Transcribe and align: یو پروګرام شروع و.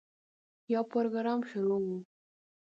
یو 0.73 0.83
پروګرام 0.93 1.39
شروع 1.49 1.79
و. 1.83 1.87